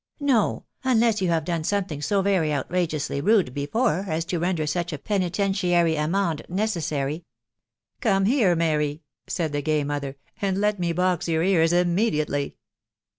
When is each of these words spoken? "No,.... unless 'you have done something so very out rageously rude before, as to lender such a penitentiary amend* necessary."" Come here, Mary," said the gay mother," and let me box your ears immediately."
"No,.... 0.33 0.65
unless 0.83 1.21
'you 1.21 1.29
have 1.29 1.45
done 1.45 1.63
something 1.63 2.01
so 2.01 2.23
very 2.23 2.51
out 2.51 2.67
rageously 2.71 3.21
rude 3.21 3.53
before, 3.53 4.05
as 4.07 4.25
to 4.25 4.39
lender 4.39 4.65
such 4.65 4.91
a 4.91 4.97
penitentiary 4.97 5.95
amend* 5.95 6.41
necessary."" 6.49 7.23
Come 8.01 8.25
here, 8.25 8.55
Mary," 8.55 9.03
said 9.27 9.51
the 9.51 9.61
gay 9.61 9.83
mother," 9.83 10.15
and 10.41 10.57
let 10.59 10.79
me 10.79 10.91
box 10.91 11.27
your 11.27 11.43
ears 11.43 11.71
immediately." 11.71 12.57